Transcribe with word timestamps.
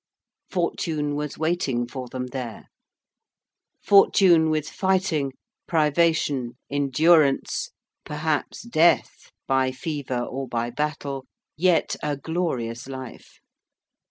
Fortune 0.49 1.15
was 1.15 1.37
waiting 1.37 1.87
for 1.87 2.07
them 2.07 2.25
there: 2.31 2.69
fortune 3.83 4.49
with 4.49 4.67
fighting, 4.67 5.31
privation, 5.67 6.57
endurance 6.71 7.69
perhaps 8.03 8.63
death 8.63 9.29
by 9.45 9.71
fever 9.71 10.19
or 10.23 10.47
by 10.47 10.71
battle: 10.71 11.27
yet 11.55 11.95
a 12.01 12.17
glorious 12.17 12.87
life. 12.87 13.41